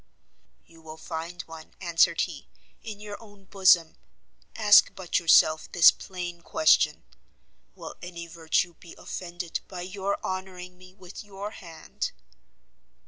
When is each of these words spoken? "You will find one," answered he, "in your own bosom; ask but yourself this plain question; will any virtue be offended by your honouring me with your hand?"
"You 0.65 0.81
will 0.81 0.97
find 0.97 1.43
one," 1.43 1.75
answered 1.79 2.21
he, 2.21 2.49
"in 2.81 2.99
your 2.99 3.21
own 3.21 3.45
bosom; 3.45 3.97
ask 4.55 4.91
but 4.95 5.19
yourself 5.19 5.71
this 5.71 5.91
plain 5.91 6.41
question; 6.41 7.03
will 7.75 7.93
any 8.01 8.25
virtue 8.25 8.73
be 8.73 8.95
offended 8.97 9.59
by 9.67 9.81
your 9.81 10.17
honouring 10.25 10.75
me 10.75 10.95
with 10.95 11.23
your 11.23 11.51
hand?" 11.51 12.13